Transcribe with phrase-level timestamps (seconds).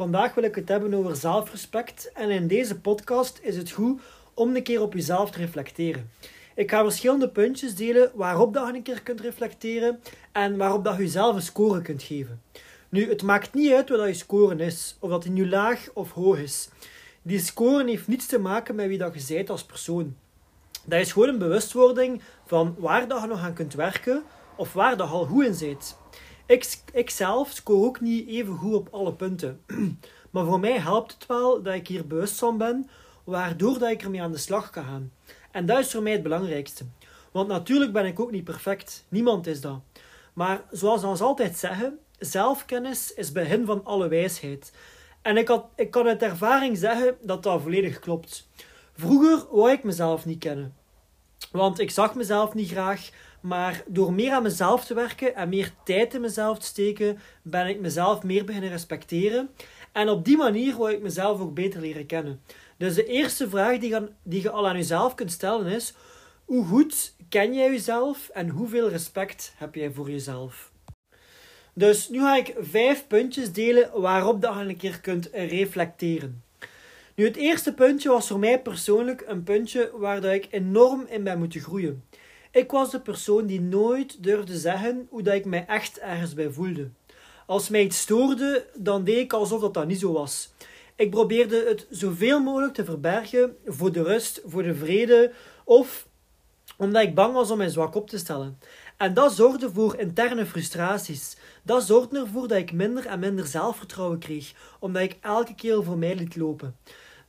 [0.00, 4.00] Vandaag wil ik het hebben over zelfrespect en in deze podcast is het goed
[4.34, 6.10] om een keer op jezelf te reflecteren.
[6.54, 10.00] Ik ga verschillende puntjes delen waarop dat je een keer kunt reflecteren
[10.32, 12.42] en waarop dat je jezelf een score kunt geven.
[12.88, 16.12] Nu, het maakt niet uit wat je score is, of dat die nu laag of
[16.12, 16.68] hoog is.
[17.22, 20.16] Die score heeft niets te maken met wie dat je bent als persoon.
[20.84, 24.22] Dat is gewoon een bewustwording van waar dat je nog aan kunt werken,
[24.56, 25.96] of waar dat je al goed in bent.
[26.50, 29.60] Ik, ik zelf score ook niet even goed op alle punten.
[30.30, 32.90] maar voor mij helpt het wel dat ik hier bewust van ben,
[33.24, 35.12] waardoor dat ik ermee aan de slag kan gaan.
[35.50, 36.84] En dat is voor mij het belangrijkste.
[37.32, 39.04] Want natuurlijk ben ik ook niet perfect.
[39.08, 39.80] Niemand is dat.
[40.32, 44.72] Maar zoals we altijd zeggen, zelfkennis is begin van alle wijsheid.
[45.22, 48.48] En ik, had, ik kan uit ervaring zeggen dat dat volledig klopt.
[48.92, 50.74] Vroeger wou ik mezelf niet kennen.
[51.52, 55.72] Want ik zag mezelf niet graag, maar door meer aan mezelf te werken en meer
[55.84, 59.50] tijd in mezelf te steken, ben ik mezelf meer beginnen respecteren.
[59.92, 62.40] En op die manier wou ik mezelf ook beter leren kennen.
[62.76, 65.94] Dus de eerste vraag die je, die je al aan jezelf kunt stellen is:
[66.44, 70.72] hoe goed ken jij jezelf en hoeveel respect heb jij voor jezelf?
[71.74, 76.42] Dus nu ga ik vijf puntjes delen waarop je een keer kunt reflecteren.
[77.14, 81.24] Nu, het eerste puntje was voor mij persoonlijk een puntje waar dat ik enorm in
[81.24, 82.04] ben moeten groeien.
[82.52, 86.50] Ik was de persoon die nooit durfde zeggen hoe dat ik mij echt ergens bij
[86.50, 86.88] voelde.
[87.46, 90.52] Als mij iets stoorde, dan deed ik alsof dat, dat niet zo was.
[90.96, 95.32] Ik probeerde het zoveel mogelijk te verbergen voor de rust, voor de vrede
[95.64, 96.08] of
[96.76, 98.58] omdat ik bang was om mij zwak op te stellen.
[98.96, 101.36] En dat zorgde voor interne frustraties.
[101.62, 105.98] Dat zorgde ervoor dat ik minder en minder zelfvertrouwen kreeg, omdat ik elke keer voor
[105.98, 106.76] mij liet lopen.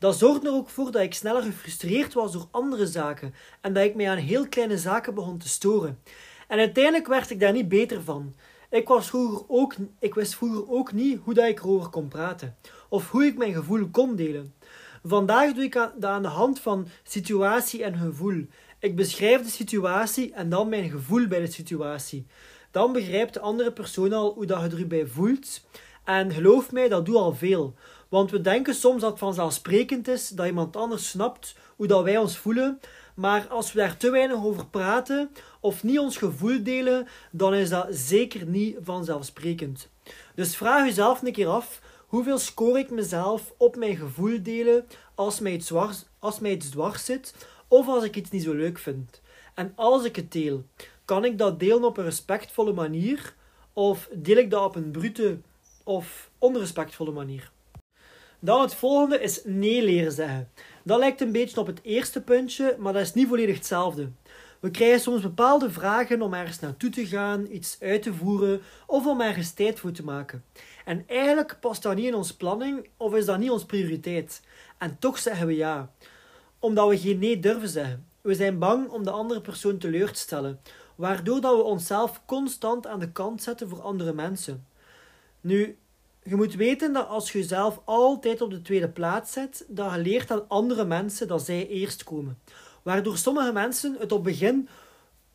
[0.01, 3.84] Dat zorgde er ook voor dat ik sneller gefrustreerd was door andere zaken en dat
[3.84, 6.00] ik mij aan heel kleine zaken begon te storen.
[6.47, 8.34] En uiteindelijk werd ik daar niet beter van.
[8.69, 12.56] Ik, was vroeger ook, ik wist vroeger ook niet hoe dat ik erover kon praten
[12.89, 14.53] of hoe ik mijn gevoel kon delen.
[15.03, 18.45] Vandaag doe ik dat aan de hand van situatie en gevoel.
[18.79, 22.25] Ik beschrijf de situatie en dan mijn gevoel bij de situatie.
[22.72, 25.62] Dan begrijpt de andere persoon al hoe dat je erbij voelt.
[26.03, 27.75] En geloof mij, dat doet al veel.
[28.11, 32.17] Want we denken soms dat het vanzelfsprekend is dat iemand anders snapt hoe dat wij
[32.17, 32.79] ons voelen.
[33.16, 37.69] Maar als we daar te weinig over praten of niet ons gevoel delen, dan is
[37.69, 39.89] dat zeker niet vanzelfsprekend.
[40.35, 45.39] Dus vraag jezelf een keer af: hoeveel score ik mezelf op mijn gevoel delen als
[45.39, 47.35] mij iets dwars, als mij iets dwars zit
[47.67, 49.21] of als ik iets niet zo leuk vind?
[49.55, 50.63] En als ik het deel,
[51.05, 53.35] kan ik dat delen op een respectvolle manier
[53.73, 55.39] of deel ik dat op een brute
[55.83, 57.51] of onrespectvolle manier?
[58.44, 60.50] Dan het volgende is nee leren zeggen.
[60.84, 64.09] Dat lijkt een beetje op het eerste puntje, maar dat is niet volledig hetzelfde.
[64.59, 69.06] We krijgen soms bepaalde vragen om ergens naartoe te gaan, iets uit te voeren of
[69.06, 70.44] om ergens tijd voor te maken.
[70.85, 74.41] En eigenlijk past dat niet in onze planning of is dat niet onze prioriteit.
[74.78, 75.91] En toch zeggen we ja,
[76.59, 78.06] omdat we geen nee durven zeggen.
[78.22, 80.59] We zijn bang om de andere persoon teleur te stellen,
[80.96, 84.66] waardoor dat we onszelf constant aan de kant zetten voor andere mensen.
[85.41, 85.78] Nu,
[86.23, 90.01] je moet weten dat als je jezelf altijd op de tweede plaats zet, dat je
[90.01, 92.39] leert aan andere mensen dat zij eerst komen.
[92.83, 94.69] Waardoor sommige mensen het op begin,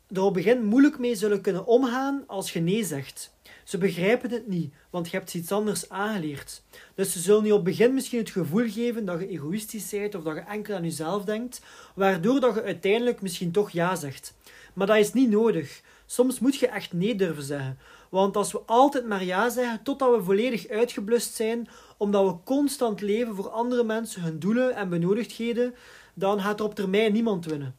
[0.07, 3.35] er op begin moeilijk mee zullen kunnen omgaan als je nee zegt.
[3.63, 6.63] Ze begrijpen het niet, want je hebt iets anders aangeleerd.
[6.95, 10.23] Dus ze zullen je op begin misschien het gevoel geven dat je egoïstisch bent of
[10.23, 11.61] dat je enkel aan jezelf denkt,
[11.95, 14.33] waardoor dat je uiteindelijk misschien toch ja zegt.
[14.73, 15.81] Maar dat is niet nodig.
[16.05, 17.77] Soms moet je echt nee durven zeggen.
[18.09, 21.67] Want als we altijd maar ja zeggen totdat we volledig uitgeblust zijn,
[21.97, 25.75] omdat we constant leven voor andere mensen, hun doelen en benodigdheden,
[26.13, 27.75] dan gaat er op termijn niemand winnen.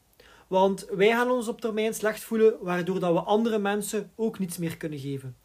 [0.46, 4.58] Want wij gaan ons op termijn slecht voelen, waardoor dat we andere mensen ook niets
[4.58, 5.36] meer kunnen geven.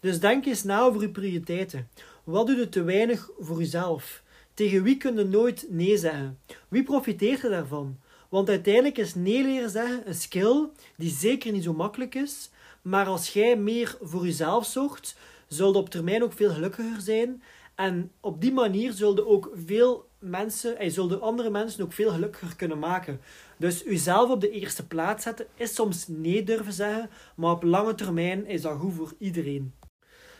[0.00, 1.88] Dus denk eens na over je prioriteiten.
[2.24, 4.22] Wat doe je te weinig voor jezelf?
[4.54, 6.38] Tegen wie kun je nooit nee zeggen?
[6.68, 7.98] Wie profiteert er daarvan?
[8.28, 12.50] Want uiteindelijk is nee leren zeggen een skill die zeker niet zo makkelijk is,
[12.88, 17.42] maar als jij meer voor jezelf zorgt, zul je op termijn ook veel gelukkiger zijn.
[17.74, 22.56] En op die manier zullen ook veel mensen, en zullen andere mensen ook veel gelukkiger
[22.56, 23.20] kunnen maken.
[23.56, 27.94] Dus jezelf op de eerste plaats zetten is soms nee durven zeggen, maar op lange
[27.94, 29.74] termijn is dat goed voor iedereen.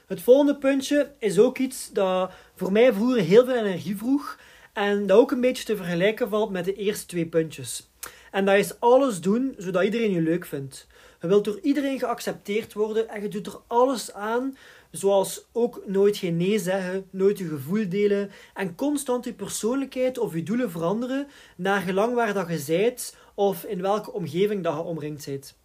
[0.06, 4.38] Het volgende puntje is ook iets dat voor mij vroeger heel veel energie vroeg
[4.72, 7.90] en dat ook een beetje te vergelijken valt met de eerste twee puntjes.
[8.30, 10.86] En dat is alles doen zodat iedereen je leuk vindt.
[11.20, 14.56] Je wilt door iedereen geaccepteerd worden en je doet er alles aan,
[14.90, 20.34] zoals ook nooit geen nee zeggen, nooit je gevoel delen en constant je persoonlijkheid of
[20.34, 21.26] je doelen veranderen
[21.56, 25.56] naar gelang waar dat je zijt of in welke omgeving dat je omringd bent.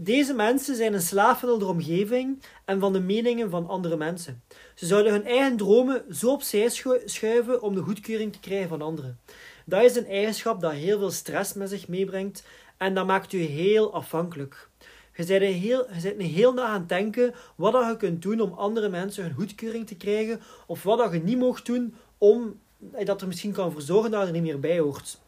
[0.00, 4.42] Deze mensen zijn een slaaf van de omgeving en van de meningen van andere mensen.
[4.74, 6.68] Ze zouden hun eigen dromen zo opzij
[7.04, 9.18] schuiven om de goedkeuring te krijgen van anderen.
[9.64, 12.42] Dat is een eigenschap dat heel veel stress met zich meebrengt
[12.76, 14.67] en dat maakt u heel afhankelijk.
[15.18, 18.22] Je bent, een heel, je een heel na aan het denken wat dat je kunt
[18.22, 21.94] doen om andere mensen hun goedkeuring te krijgen, of wat dat je niet mocht doen
[22.18, 22.60] om
[22.92, 25.18] eh, dat er misschien kan voor zorgen dat er niet meer bij hoort.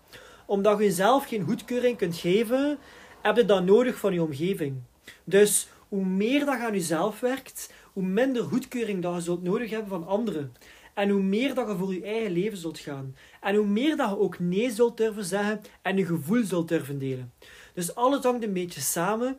[0.46, 2.78] Omdat je jezelf geen goedkeuring kunt geven,
[3.22, 4.76] heb je dat nodig van je omgeving.
[5.24, 9.70] Dus hoe meer dat je aan jezelf werkt, hoe minder goedkeuring dat je zult nodig
[9.70, 10.52] hebben van anderen.
[10.94, 13.16] En hoe meer dat je voor je eigen leven zult gaan.
[13.40, 16.98] En hoe meer dat je ook nee zult durven zeggen en je gevoel zult durven
[16.98, 17.32] delen.
[17.74, 19.38] Dus alles hangt een beetje samen.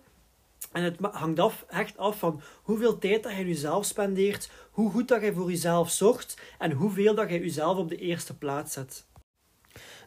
[0.71, 5.07] En het hangt af, echt af van hoeveel tijd dat je jezelf spendeert, hoe goed
[5.07, 9.05] dat je voor jezelf zorgt en hoeveel dat je jezelf op de eerste plaats zet.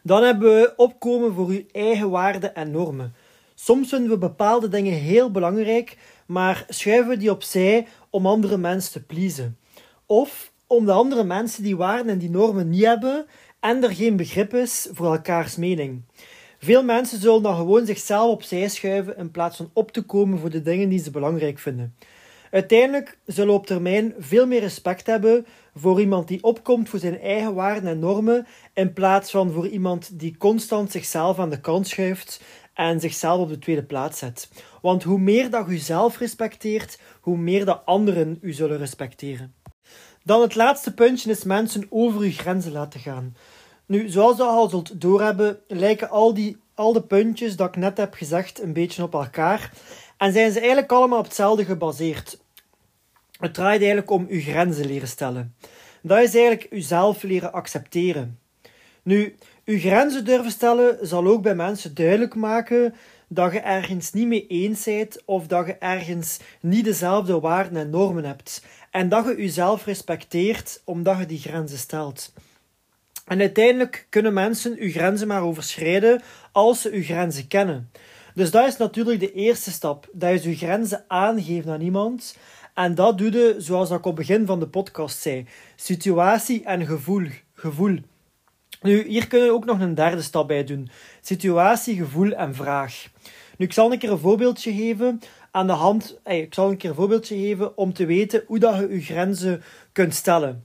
[0.03, 3.15] Dan hebben we opkomen voor je eigen waarden en normen.
[3.55, 5.97] Soms vinden we bepaalde dingen heel belangrijk,
[6.27, 9.57] maar schuiven we die opzij om andere mensen te pleasen.
[10.05, 13.25] Of om de andere mensen die waarden en die normen niet hebben
[13.59, 16.03] en er geen begrip is voor elkaars mening.
[16.65, 20.49] Veel mensen zullen dan gewoon zichzelf opzij schuiven in plaats van op te komen voor
[20.49, 21.95] de dingen die ze belangrijk vinden.
[22.51, 25.45] Uiteindelijk zullen we op termijn veel meer respect hebben
[25.75, 30.19] voor iemand die opkomt voor zijn eigen waarden en normen, in plaats van voor iemand
[30.19, 32.41] die constant zichzelf aan de kant schuift
[32.73, 34.49] en zichzelf op de tweede plaats zet.
[34.81, 39.53] Want hoe meer dat je jezelf respecteert, hoe meer dat anderen u zullen respecteren.
[40.23, 43.35] Dan het laatste puntje is mensen over uw grenzen laten gaan.
[43.85, 47.97] Nu, zoals je al zult doorhebben, lijken al, die, al de puntjes dat ik net
[47.97, 49.71] heb gezegd een beetje op elkaar.
[50.17, 52.39] En zijn ze eigenlijk allemaal op hetzelfde gebaseerd.
[53.39, 55.55] Het draait eigenlijk om uw grenzen leren stellen.
[56.01, 58.39] Dat is eigenlijk uzelf leren accepteren.
[59.03, 59.35] Nu,
[59.65, 62.93] uw grenzen durven stellen zal ook bij mensen duidelijk maken
[63.27, 67.89] dat je ergens niet mee eens bent of dat je ergens niet dezelfde waarden en
[67.89, 68.65] normen hebt.
[68.91, 72.33] En dat je jezelf respecteert omdat je die grenzen stelt.
[73.25, 77.91] En uiteindelijk kunnen mensen uw grenzen maar overschrijden als ze uw grenzen kennen.
[78.33, 80.07] Dus dat is natuurlijk de eerste stap.
[80.11, 82.37] Dat je uw grenzen aangeeft aan iemand.
[82.73, 85.45] En dat doe je, zoals ik op het begin van de podcast zei,
[85.75, 87.27] situatie en gevoel.
[87.53, 87.97] gevoel.
[88.81, 90.89] Nu, hier kunnen we ook nog een derde stap bij doen.
[91.21, 93.07] Situatie, gevoel en vraag.
[93.57, 95.19] Nu, ik zal een keer een voorbeeldje geven
[95.51, 96.19] aan de hand.
[96.23, 99.63] ik zal een keer een voorbeeldje geven om te weten hoe dat je je grenzen
[99.91, 100.64] kunt stellen.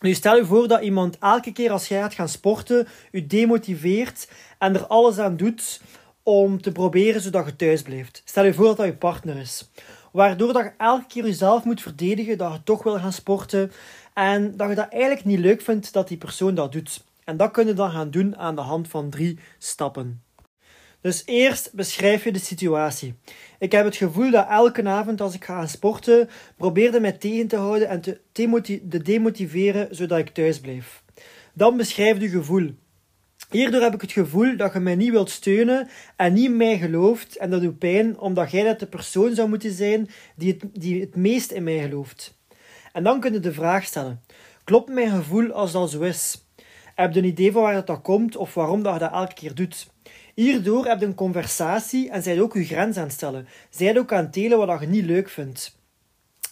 [0.00, 4.30] Nu, stel je voor dat iemand elke keer als jij gaat gaan sporten, je demotiveert
[4.58, 5.80] en er alles aan doet
[6.22, 8.22] om te proberen zodat je thuis blijft.
[8.24, 9.70] Stel je voor dat dat je partner is.
[10.12, 13.72] Waardoor dat je elke keer jezelf moet verdedigen dat je toch wil gaan sporten
[14.14, 17.04] en dat je dat eigenlijk niet leuk vindt dat die persoon dat doet.
[17.24, 20.22] En dat kun je dan gaan doen aan de hand van drie stappen.
[21.00, 23.14] Dus eerst beschrijf je de situatie.
[23.58, 27.48] Ik heb het gevoel dat elke avond als ik ga gaan sporten, probeerde mij tegen
[27.48, 31.02] te houden en te demotiveren zodat ik thuis blijf.
[31.54, 32.70] Dan beschrijf je gevoel.
[33.50, 37.36] Hierdoor heb ik het gevoel dat je mij niet wilt steunen en niet mij gelooft
[37.36, 41.00] en dat doet pijn omdat jij dat de persoon zou moeten zijn die het, die
[41.00, 42.38] het meest in mij gelooft.
[42.92, 44.22] En dan kun je de vraag stellen:
[44.64, 46.46] klopt mijn gevoel als dat zo is?
[46.94, 49.54] Heb je een idee van waar dat komt of waarom dat je dat elke keer
[49.54, 49.86] doet?
[50.38, 53.48] Hierdoor heb je een conversatie en zij ook je grens aan het stellen.
[53.70, 55.76] Zij ook aan het delen wat je niet leuk vindt.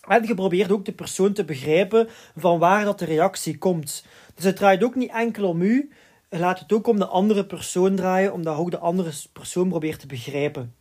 [0.09, 4.05] En je probeert ook de persoon te begrijpen van waar dat de reactie komt.
[4.35, 5.91] Dus het draait ook niet enkel om u,
[6.31, 10.07] laat het ook om de andere persoon draaien, omdat ook de andere persoon probeert te
[10.07, 10.75] begrijpen.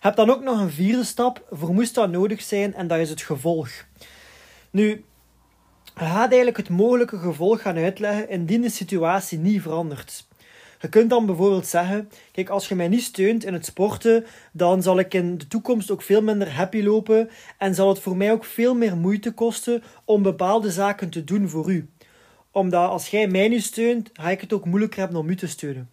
[0.00, 3.10] Heb dan ook nog een vierde stap, voor moest dat nodig zijn, en dat is
[3.10, 3.70] het gevolg.
[4.70, 5.04] Nu,
[5.84, 10.26] je gaat eigenlijk het mogelijke gevolg gaan uitleggen indien de situatie niet verandert.
[10.84, 14.82] Je kunt dan bijvoorbeeld zeggen: Kijk, als je mij niet steunt in het sporten, dan
[14.82, 18.32] zal ik in de toekomst ook veel minder happy lopen en zal het voor mij
[18.32, 21.88] ook veel meer moeite kosten om bepaalde zaken te doen voor u.
[22.50, 25.46] Omdat als jij mij nu steunt, ga ik het ook moeilijker hebben om u te
[25.46, 25.90] steunen.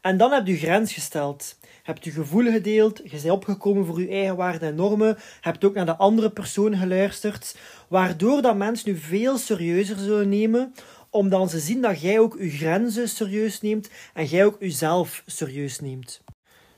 [0.00, 1.58] En dan heb je grens gesteld.
[1.82, 5.74] Hebt je gevoel gedeeld, je bent opgekomen voor je eigen waarden en normen, hebt ook
[5.74, 7.56] naar de andere persoon geluisterd,
[7.88, 10.74] waardoor dat mensen nu veel serieuzer zullen nemen,
[11.14, 15.80] omdat ze zien dat jij ook je grenzen serieus neemt en jij ook jezelf serieus
[15.80, 16.22] neemt.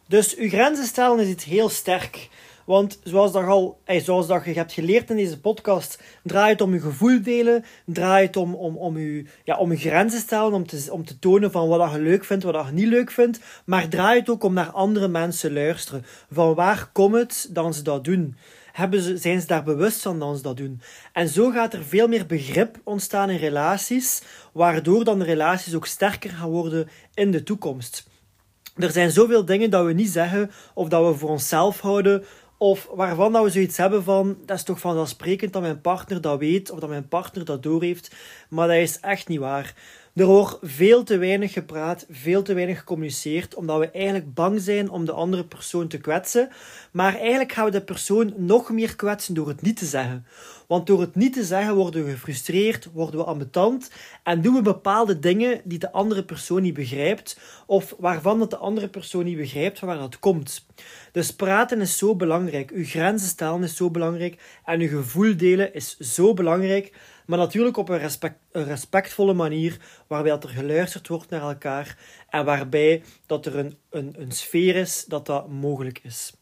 [0.09, 2.29] Dus je grenzen stellen is iets heel sterk,
[2.65, 6.75] Want zoals, dat al, zoals dat je hebt geleerd in deze podcast, draait het om
[6.75, 10.67] je gevoel delen, draait het om, om, om, je, ja, om je grenzen stellen, om
[10.67, 13.41] te, om te tonen van wat je leuk vindt, wat je niet leuk vindt.
[13.65, 16.05] Maar draait het ook om naar andere mensen luisteren.
[16.31, 18.37] Van waar komt het dat ze dat doen?
[18.77, 20.81] Hebben ze, zijn ze daar bewust van dat ze dat doen.
[21.13, 25.87] En zo gaat er veel meer begrip ontstaan in relaties, waardoor dan de relaties ook
[25.87, 28.09] sterker gaan worden in de toekomst.
[28.75, 32.25] Er zijn zoveel dingen dat we niet zeggen of dat we voor onszelf houden
[32.59, 36.39] of waarvan dat we zoiets hebben van, dat is toch vanzelfsprekend dat mijn partner dat
[36.39, 38.15] weet of dat mijn partner dat doorheeft,
[38.49, 39.75] maar dat is echt niet waar.
[40.17, 44.91] Er wordt veel te weinig gepraat, veel te weinig gecommuniceerd, omdat we eigenlijk bang zijn
[44.91, 46.49] om de andere persoon te kwetsen.
[46.93, 50.27] Maar eigenlijk gaan we de persoon nog meer kwetsen door het niet te zeggen.
[50.67, 53.91] Want door het niet te zeggen worden we gefrustreerd, worden we ambetant
[54.23, 58.89] en doen we bepaalde dingen die de andere persoon niet begrijpt of waarvan de andere
[58.89, 60.67] persoon niet begrijpt van waar dat komt.
[61.13, 65.75] Dus praten is zo belangrijk, uw grenzen stellen is zo belangrijk en uw gevoel delen
[65.75, 66.93] is zo belangrijk
[67.27, 71.99] maar natuurlijk op een, respect, een respectvolle manier, waarbij dat er geluisterd wordt naar elkaar
[72.29, 76.33] en waarbij dat er een, een, een sfeer is dat dat mogelijk is.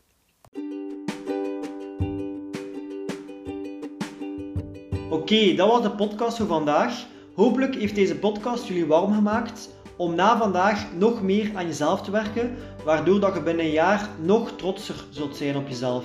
[5.10, 7.06] Oké, dat was de podcast voor vandaag.
[7.34, 12.10] Hopelijk heeft deze podcast jullie warm gemaakt om na vandaag nog meer aan jezelf te
[12.10, 16.04] werken, waardoor dat je binnen een jaar nog trotser zult zijn op jezelf.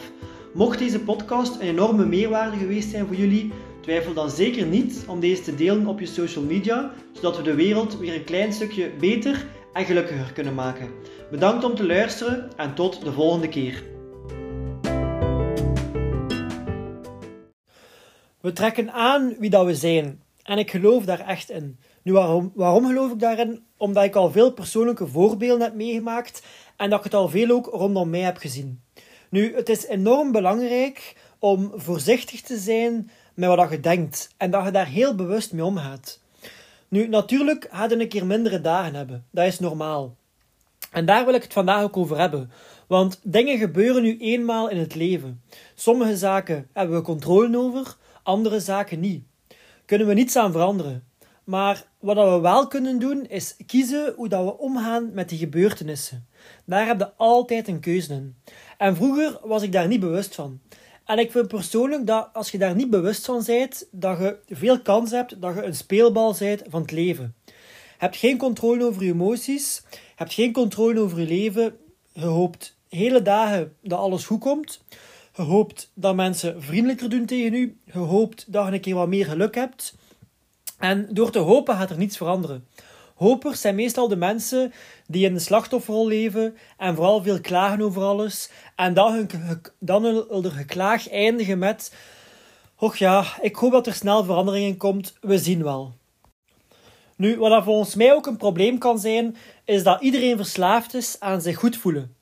[0.53, 5.19] Mocht deze podcast een enorme meerwaarde geweest zijn voor jullie, Twijfel dan zeker niet om
[5.19, 8.91] deze te delen op je social media, zodat we de wereld weer een klein stukje
[8.99, 10.91] beter en gelukkiger kunnen maken.
[11.31, 13.83] Bedankt om te luisteren en tot de volgende keer.
[18.41, 20.21] We trekken aan wie dat we zijn.
[20.43, 21.79] En ik geloof daar echt in.
[22.03, 23.63] Nu, waarom, waarom geloof ik daarin?
[23.77, 26.43] Omdat ik al veel persoonlijke voorbeelden heb meegemaakt
[26.77, 28.83] en dat ik het al veel ook rondom mij heb gezien.
[29.29, 34.65] Nu, het is enorm belangrijk om voorzichtig te zijn met wat je denkt en dat
[34.65, 36.19] je daar heel bewust mee omgaat.
[36.87, 39.25] Nu, natuurlijk gaat je een keer mindere dagen hebben.
[39.31, 40.15] Dat is normaal.
[40.91, 42.51] En daar wil ik het vandaag ook over hebben.
[42.87, 45.41] Want dingen gebeuren nu eenmaal in het leven.
[45.75, 49.23] Sommige zaken hebben we controle over, andere zaken niet.
[49.85, 51.03] Kunnen we niets aan veranderen.
[51.43, 56.27] Maar wat we wel kunnen doen, is kiezen hoe dat we omgaan met die gebeurtenissen.
[56.65, 58.35] Daar heb je altijd een keuze in.
[58.77, 60.59] En vroeger was ik daar niet bewust van.
[61.09, 64.81] En ik vind persoonlijk dat als je daar niet bewust van bent, dat je veel
[64.81, 67.35] kans hebt dat je een speelbal bent van het leven.
[67.45, 67.53] Je
[67.97, 71.77] hebt geen controle over je emoties, je hebt geen controle over je leven.
[72.13, 74.83] Je hoopt hele dagen dat alles goed komt.
[75.35, 77.77] Je hoopt dat mensen vriendelijker doen tegen u.
[77.85, 79.95] Je hoopt dat je een keer wat meer geluk hebt.
[80.77, 82.67] En door te hopen gaat er niets veranderen.
[83.19, 84.73] Hopers zijn meestal de mensen
[85.07, 88.49] die in de slachtofferrol leven en vooral veel klagen over alles.
[88.75, 89.29] En dan, hun,
[89.79, 91.93] dan hun geklaag eindigen met:
[92.75, 95.93] Och ja, ik hoop dat er snel verandering in komt, we zien wel.
[97.15, 99.35] Nu, wat dat volgens mij ook een probleem kan zijn,
[99.65, 102.15] is dat iedereen verslaafd is aan zich goed voelen.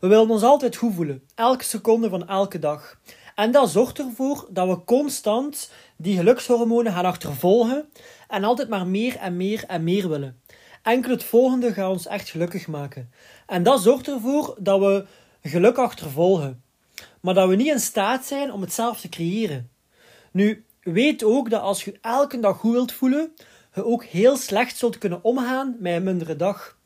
[0.00, 2.98] We willen ons altijd goed voelen, elke seconde van elke dag.
[3.34, 7.88] En dat zorgt ervoor dat we constant die gelukshormonen gaan achtervolgen
[8.28, 10.42] en altijd maar meer en meer en meer willen.
[10.84, 13.10] Enkel het volgende gaat ons echt gelukkig maken.
[13.46, 15.04] En dat zorgt ervoor dat we
[15.42, 16.62] geluk achtervolgen.
[17.20, 19.70] Maar dat we niet in staat zijn om het zelf te creëren.
[20.32, 23.32] Nu, weet ook dat als je elke dag goed wilt voelen,
[23.74, 26.78] je ook heel slecht zult kunnen omgaan met een mindere dag.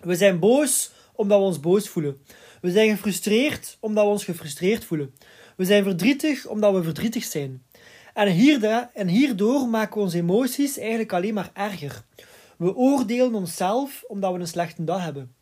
[0.00, 2.22] We zijn boos omdat we ons boos voelen.
[2.60, 5.14] We zijn gefrustreerd omdat we ons gefrustreerd voelen.
[5.56, 7.62] We zijn verdrietig omdat we verdrietig zijn.
[8.14, 12.04] En, hierdoor, en hierdoor maken we onze emoties eigenlijk alleen maar erger.
[12.62, 15.34] We oordelen onszelf omdat we een slechte dag hebben.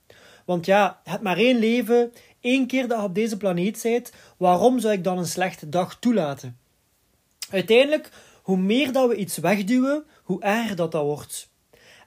[0.44, 4.78] Want ja, het maar één leven, één keer dat je op deze planeet bent, waarom
[4.78, 6.58] zou ik dan een slechte dag toelaten?
[7.50, 8.10] Uiteindelijk,
[8.42, 11.50] hoe meer dat we iets wegduwen, hoe erger dat dat wordt.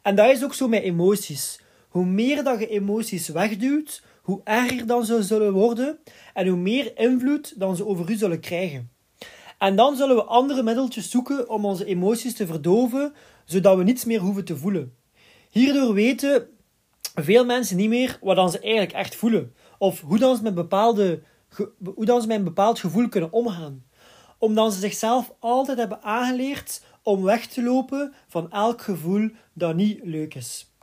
[0.02, 1.60] En dat is ook zo met emoties.
[1.90, 6.00] Hoe meer dat je emoties wegduwt, hoe erger dan ze zullen worden
[6.34, 8.92] en hoe meer invloed dan ze over u zullen krijgen.
[9.58, 13.14] En dan zullen we andere middeltjes zoeken om onze emoties te verdoven,
[13.46, 15.02] zodat we niets meer hoeven te voelen.
[15.54, 16.48] Hierdoor weten
[17.16, 19.56] veel mensen niet meer wat dan ze eigenlijk echt voelen.
[19.78, 21.22] Of hoe dan ze met, bepaalde,
[21.96, 23.84] hoe dan ze met een bepaald gevoel kunnen omgaan.
[24.38, 30.00] Omdat ze zichzelf altijd hebben aangeleerd om weg te lopen van elk gevoel dat niet
[30.04, 30.74] leuk is.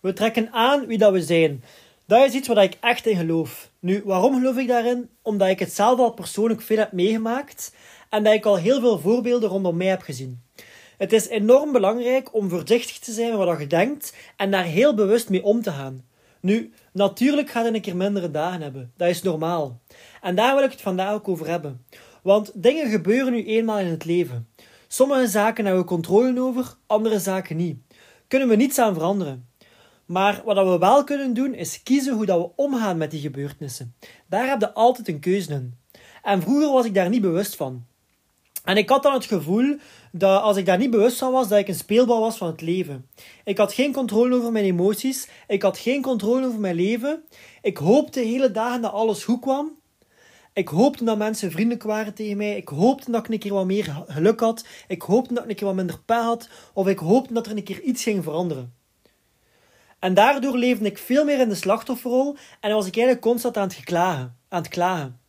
[0.00, 1.64] We trekken aan wie dat we zijn.
[2.06, 3.70] Dat is iets waar ik echt in geloof.
[3.80, 5.10] Nu, waarom geloof ik daarin?
[5.22, 7.74] Omdat ik het zelf al persoonlijk veel heb meegemaakt
[8.10, 10.45] en dat ik al heel veel voorbeelden rondom mij heb gezien.
[10.96, 14.94] Het is enorm belangrijk om voorzichtig te zijn met wat je denkt en daar heel
[14.94, 16.04] bewust mee om te gaan.
[16.40, 18.92] Nu, natuurlijk gaat hij een keer mindere dagen hebben.
[18.96, 19.80] Dat is normaal.
[20.20, 21.86] En daar wil ik het vandaag ook over hebben.
[22.22, 24.48] Want dingen gebeuren nu eenmaal in het leven.
[24.88, 27.78] Sommige zaken hebben we controle over, andere zaken niet.
[28.28, 29.48] Kunnen we niets aan veranderen.
[30.06, 33.94] Maar wat we wel kunnen doen, is kiezen hoe dat we omgaan met die gebeurtenissen.
[34.28, 35.78] Daar heb je altijd een keuze in.
[36.22, 37.86] En vroeger was ik daar niet bewust van.
[38.64, 39.76] En ik had dan het gevoel
[40.18, 42.60] dat als ik daar niet bewust van was, dat ik een speelbal was van het
[42.60, 43.08] leven.
[43.44, 45.28] Ik had geen controle over mijn emoties.
[45.46, 47.24] Ik had geen controle over mijn leven.
[47.62, 49.70] Ik hoopte hele dagen dat alles goed kwam.
[50.52, 52.56] Ik hoopte dat mensen vriendelijk waren tegen mij.
[52.56, 54.66] Ik hoopte dat ik een keer wat meer geluk had.
[54.88, 56.48] Ik hoopte dat ik een keer wat minder pijn had.
[56.72, 58.74] Of ik hoopte dat er een keer iets ging veranderen.
[59.98, 63.66] En daardoor leefde ik veel meer in de slachtofferrol en was ik eigenlijk constant aan
[63.66, 65.20] het, geklagen, aan het klagen.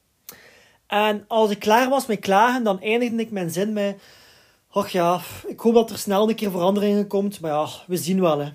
[0.88, 4.02] En als ik klaar was met klagen, dan eindigde ik mijn zin met...
[4.78, 8.22] Och ja, ik hoop dat er snel een keer veranderingen komt, maar ja, we zien
[8.22, 8.40] wel.
[8.40, 8.50] Hè.